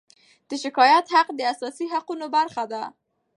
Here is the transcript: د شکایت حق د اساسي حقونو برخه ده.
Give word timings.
د 0.49 0.51
شکایت 0.63 1.05
حق 1.15 1.27
د 1.35 1.39
اساسي 1.53 1.85
حقونو 1.93 2.25
برخه 2.35 2.63
ده. 2.71 2.83